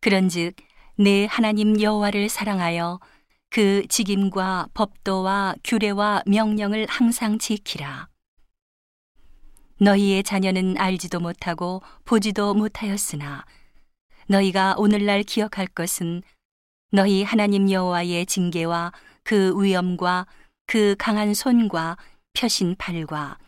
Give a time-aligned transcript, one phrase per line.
[0.00, 0.54] 그런즉
[0.96, 3.00] 내 하나님 여호와를 사랑하여
[3.50, 8.08] 그 직임과 법도와 규례와 명령을 항상 지키라.
[9.80, 13.44] 너희의 자녀는 알지도 못하고 보지도 못하였으나
[14.28, 16.22] 너희가 오늘날 기억할 것은
[16.90, 18.92] 너희 하나님 여호와의 징계와
[19.24, 20.26] 그 위엄과
[20.66, 21.96] 그 강한 손과
[22.34, 23.38] 펴신 팔과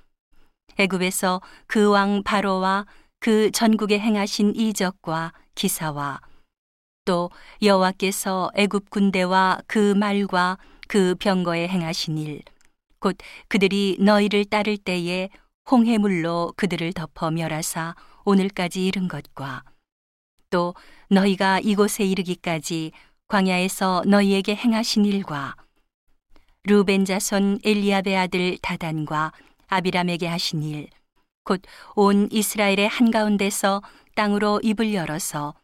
[0.78, 2.86] 애굽에서 그 왕 바로와
[3.18, 6.20] 그 전국에 행하신 이적과 기사와
[7.04, 7.30] 또
[7.62, 12.42] 여호와께서 애굽 군대와 그 말과 그 병거에 행하신 일.
[12.98, 13.16] 곧
[13.48, 15.30] 그들이 너희를 따를 때에
[15.70, 19.64] 홍해물로 그들을 덮어 멸하사 오늘까지 이른 것과
[20.50, 20.74] 또
[21.08, 22.92] 너희가 이곳에 이르기까지
[23.28, 25.54] 광야에서 너희에게 행하신 일과
[26.64, 29.32] 루벤 자손 엘리압의 아들 다단과
[29.68, 30.88] 아비람에게 하신 일
[31.44, 31.62] 곧
[31.96, 33.82] 온 이스라엘의 한가운데서
[34.14, 35.54] 땅으로 입을 열어서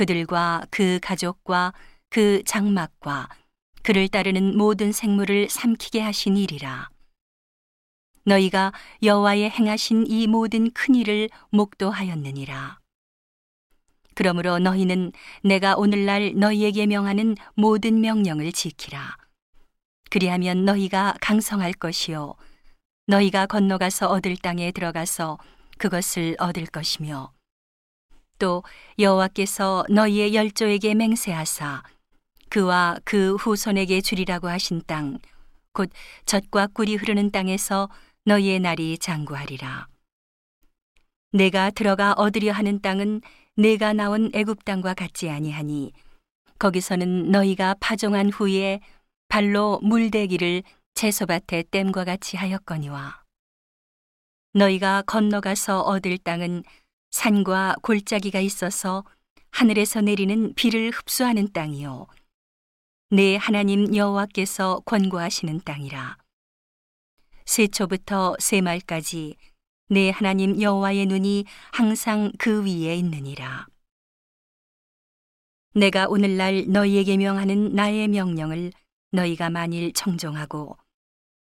[0.00, 1.74] 그들과 그 가족과
[2.08, 3.28] 그 장막과
[3.82, 6.88] 그를 따르는 모든 생물을 삼키게 하신 일이라.
[8.24, 12.78] 너희가 여호와의 행하신 이 모든 큰 일을 목도하였느니라.
[14.14, 15.12] 그러므로 너희는
[15.44, 19.18] 내가 오늘날 너희에게 명하는 모든 명령을 지키라.
[20.08, 22.36] 그리하면 너희가 강성할 것이요
[23.06, 25.36] 너희가 건너가서 얻을 땅에 들어가서
[25.76, 27.34] 그것을 얻을 것이며
[28.40, 28.64] 또
[28.98, 31.84] 여호와께서 너희의 열조에게 맹세하사
[32.48, 35.20] 그와 그 후손에게 주리라고 하신 땅
[35.72, 35.90] 곧
[36.26, 37.88] 젖과 꿀이 흐르는 땅에서
[38.24, 39.88] 너희의 날이 장구하리라.
[41.32, 43.20] 내가 들어가 얻으려 하는 땅은
[43.56, 45.92] 내가 나온 애굽 땅과 같지 아니하니
[46.58, 48.80] 거기서는 너희가 파종한 후에
[49.28, 53.22] 발로 물대기를 채소밭에 댐과 같이 하였거니와
[54.54, 56.64] 너희가 건너가서 얻을 땅은
[57.10, 59.04] 산과 골짜기가 있어서
[59.50, 62.06] 하늘에서 내리는 비를 흡수하는 땅이요.
[63.10, 66.16] 내 하나님 여호와께서 권고하시는 땅이라.
[67.44, 69.36] 세초부터 세말까지
[69.88, 73.66] 내 하나님 여호와의 눈이 항상 그 위에 있느니라.
[75.74, 78.72] 내가 오늘날 너희에게 명하는 나의 명령을
[79.10, 80.76] 너희가 만일 청종하고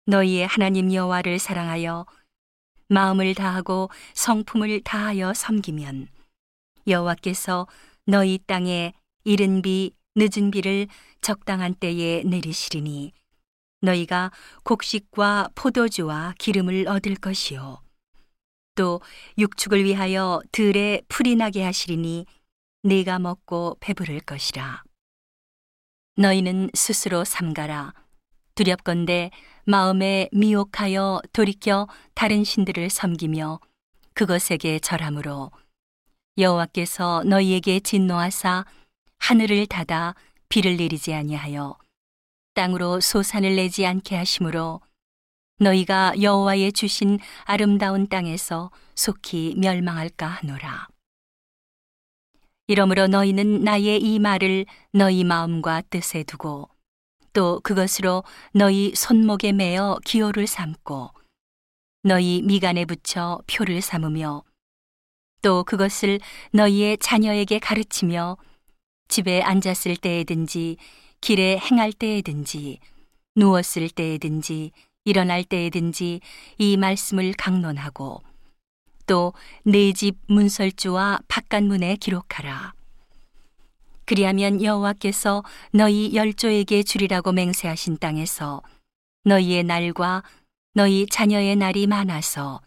[0.07, 2.05] 너희의 하나님 여호와를 사랑하여
[2.89, 6.09] 마음을 다하고 성품을 다하여 섬기면
[6.87, 7.67] 여호와께서
[8.07, 8.93] 너희 땅에
[9.25, 10.87] 이른 비 늦은 비를
[11.21, 13.13] 적당한 때에 내리시리니
[13.81, 14.31] 너희가
[14.63, 17.83] 곡식과 포도주와 기름을 얻을 것이요.
[18.77, 19.01] 또
[19.39, 22.27] 육축을 위하여 들에 풀이 나게 하시리니
[22.83, 24.85] 네가 먹고 배부를 것이라.
[26.17, 27.93] 너희는 스스로 삼가라
[28.55, 29.31] 두렵건대
[29.65, 33.59] 마음에 미혹하여 돌이켜 다른 신들을 섬기며
[34.13, 35.51] 그것에게 절함으로
[36.39, 38.65] 여호와께서 너희에게 진노하사
[39.19, 40.15] 하늘을 닫아
[40.49, 41.77] 비를 내리지 아니하여
[42.55, 44.81] 땅으로 소산을 내지 않게 하심으로
[45.59, 50.89] 너희가 여호와의 주신 아름다운 땅에서 속히 멸망할까 하노라.
[52.67, 56.74] 이러므로 너희는 나의 이 말을 너희 마음과 뜻에 두고
[57.35, 61.11] 또 그것으로 너희 손목에 매어 기호를 삼고
[62.03, 64.43] 너희 미간에 붙여 표를 삼으며
[65.43, 66.21] 또 그것을
[66.53, 68.39] 너희의 자녀에게 가르치며
[69.09, 70.77] 집에 앉았을 때에든지
[71.21, 72.79] 길에 행할 때에든지
[73.37, 74.71] 누웠을 때에든지
[75.05, 76.21] 일어날 때에든지
[76.59, 78.23] 이 말씀을 강론하고
[79.07, 79.35] 또
[79.67, 82.73] 내 집 문설주와 바깥문에 기록하라.
[84.07, 85.43] 그리하면 여호와께서
[85.73, 88.63] 너희 열조에게 주리라고 맹세하신 땅에서
[89.25, 90.23] 너희의 날과
[90.75, 92.61] 너희 자녀의 날이 많아서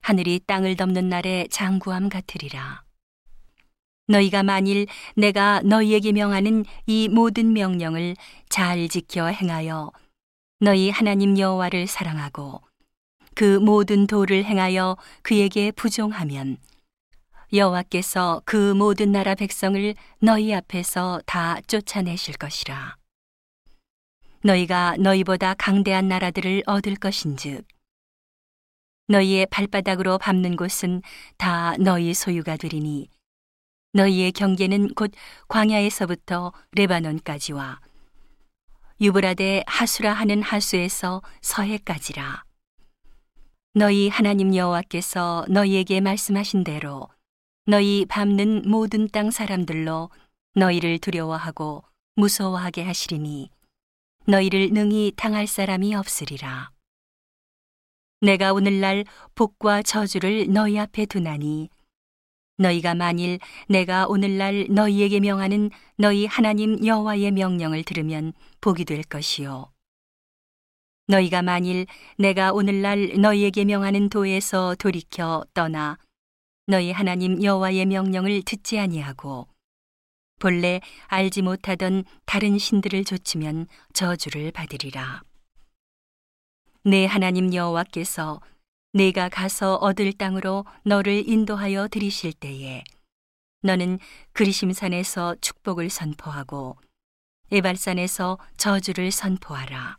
[0.00, 2.84] 하늘이 땅을 덮는 날에 장구함 같으리라.
[4.06, 4.86] 너희가 만일
[5.16, 8.16] 내가 너희에게 명하는 이 모든 명령을
[8.48, 9.90] 잘 지켜 행하여
[10.60, 12.60] 너희 하나님 여호와를 사랑하고
[13.34, 16.58] 그 모든 도를 행하여 그에게 부종하면
[17.52, 22.96] 여호와께서 그 모든 나라 백성을 너희 앞에서 다 쫓아내실 것이라.
[24.42, 27.66] 너희가 너희보다 강대한 나라들을 얻을 것인즉
[29.08, 31.02] 너희의 발바닥으로 밟는 곳은
[31.36, 33.08] 다 너희 소유가 되리니
[33.92, 35.12] 너희의 경계는 곧
[35.48, 37.80] 광야에서부터 레바논까지와
[39.00, 42.44] 유브라데 하수라 하는 하수에서 서해까지라.
[43.74, 47.08] 너희 하나님 여호와께서 너희에게 말씀하신 대로
[47.66, 50.10] 너희 밟는 모든 땅 사람들로
[50.54, 51.82] 너희를 두려워하고
[52.16, 53.48] 무서워하게 하시리니
[54.26, 56.70] 너희를 능히 당할 사람이 없으리라.
[58.20, 61.70] 내가 오늘날 복과 저주를 너희 앞에 두나니
[62.58, 69.72] 너희가 만일 내가 오늘날 너희에게 명하는 너희 하나님 여호와의 명령을 들으면 복이 될 것이요
[71.08, 75.98] 너희가 만일 내가 오늘날 너희에게 명하는 도에서 돌이켜 떠나
[76.66, 79.48] 너희 하나님 여호와의 명령을 듣지 아니하고
[80.38, 85.22] 본래 알지 못하던 다른 신들을 좇으면 저주를 받으리라.
[86.84, 88.40] 내 하나님 여호와께서
[88.92, 92.84] 내가 가서 얻을 땅으로 너를 인도하여 들이실 때에
[93.62, 93.98] 너는
[94.32, 96.76] 그리심산에서 축복을 선포하고
[97.50, 99.96] 에발산에서 저주를 선포하라.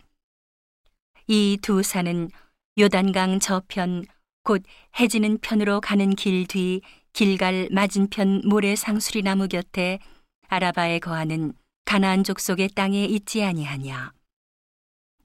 [1.27, 2.29] 이 두 산은
[2.77, 4.05] 요단강 저편
[4.45, 4.63] 곧
[4.99, 6.81] 해지는 편으로 가는 길 뒤
[7.13, 9.99] 길갈 맞은편 모래 상수리 나무 곁에
[10.47, 11.53] 아라바에 거하는
[11.85, 14.13] 가나안 족속의 땅에 있지 아니하냐.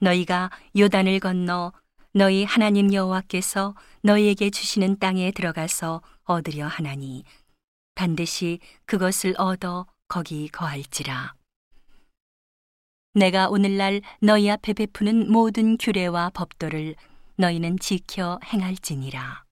[0.01, 1.73] 너희가 요단을 건너
[2.15, 7.25] 너희 하나님 여호와께서 너희에게 주시는 땅에 들어가서 얻으려 하나니
[7.95, 11.35] 반드시 그것을 얻어 거기 거할지라.
[13.15, 16.95] 내가 오늘날 너희 앞에 베푸는 모든 규례와 법도를
[17.41, 19.50] 너희는 지켜 행할지니라.